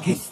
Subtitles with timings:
[0.00, 0.23] took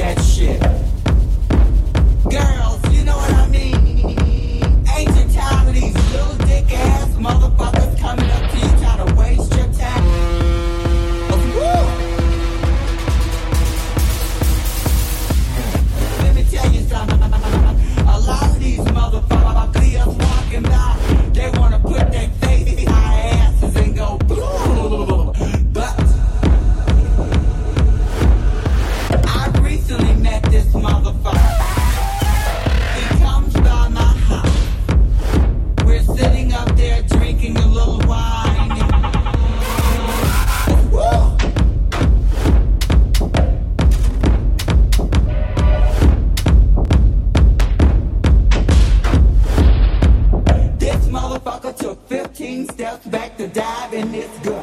[0.00, 0.79] that shit.
[52.58, 54.59] steps back to dive and it's good.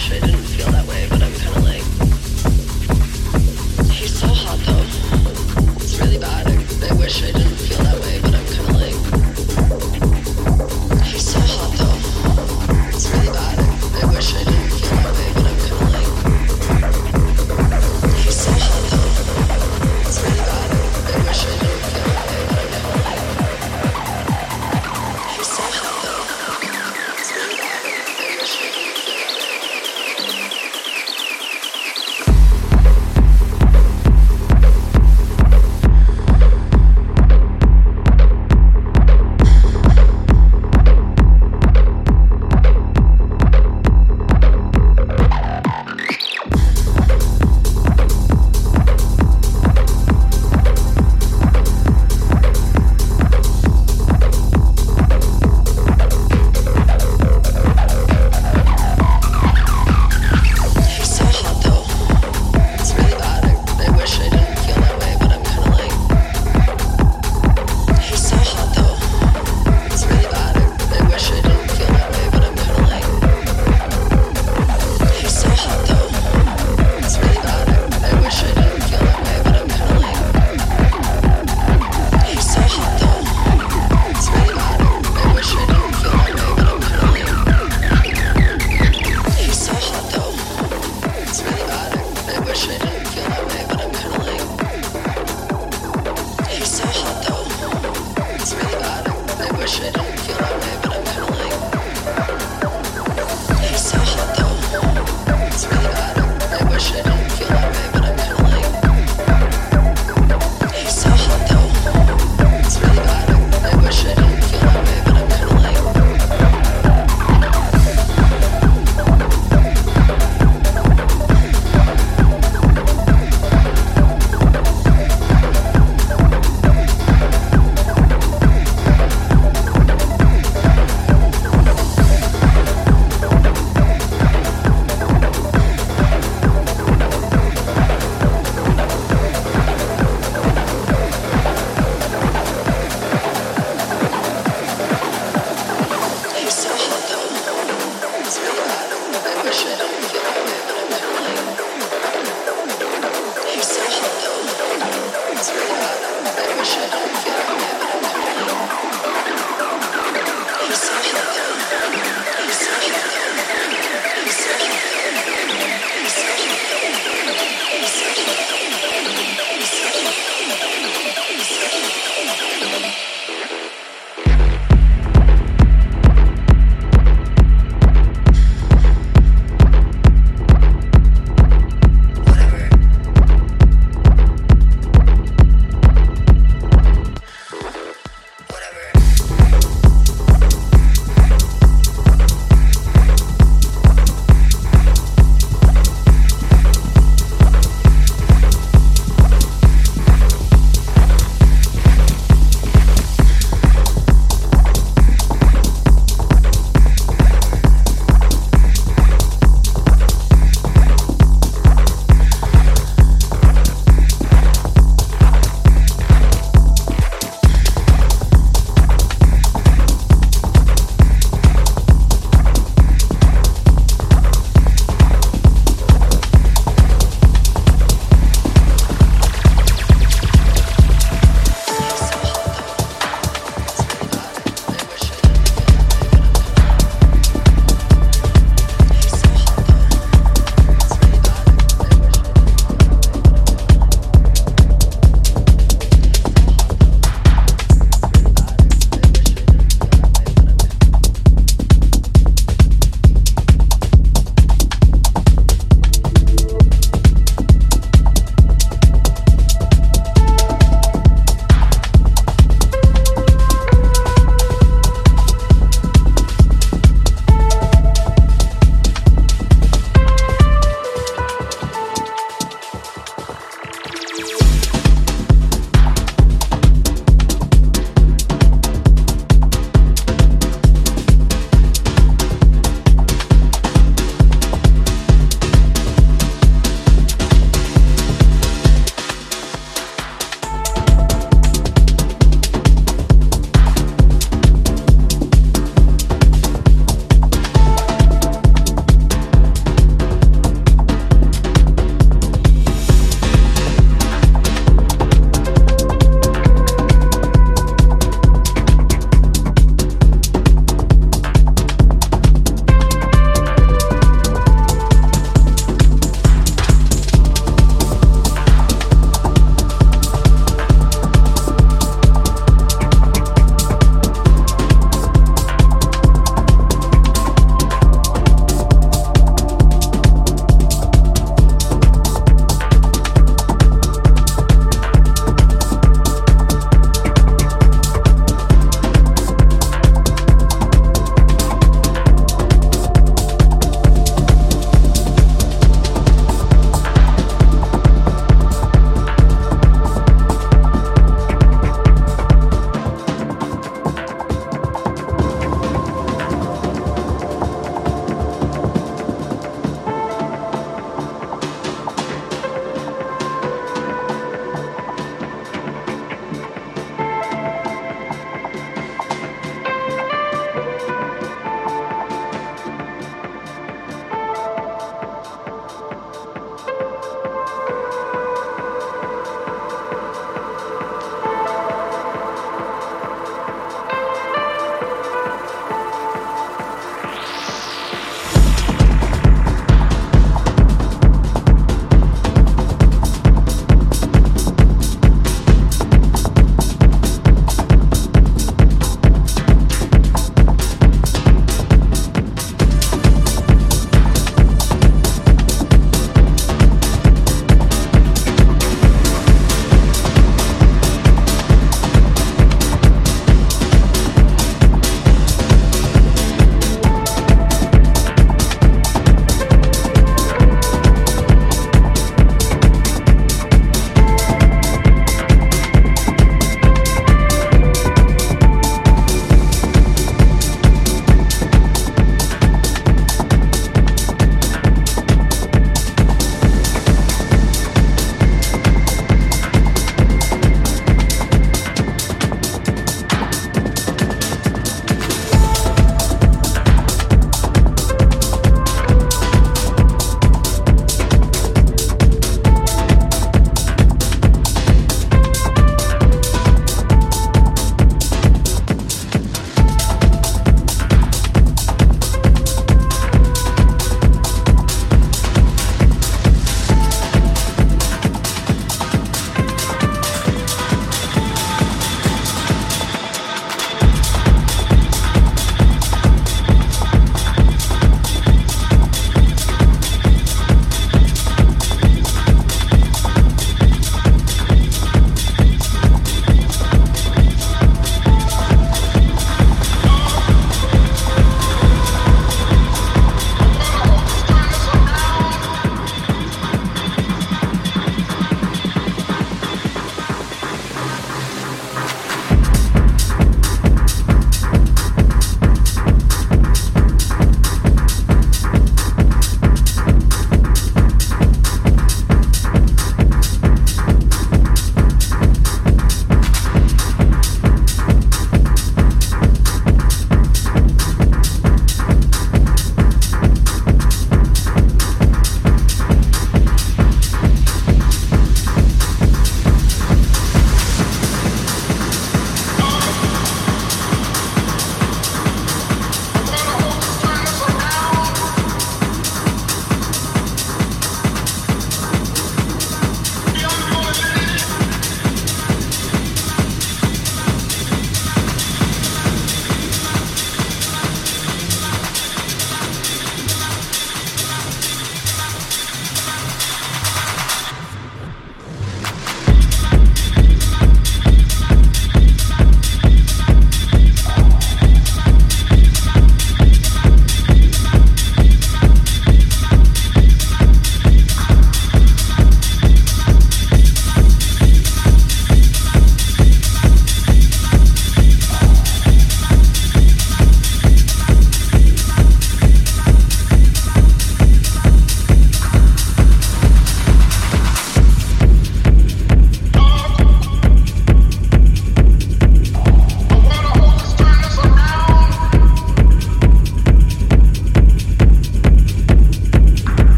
[0.00, 0.22] shit.
[0.22, 1.79] I didn't feel that way, but I'm kind of like.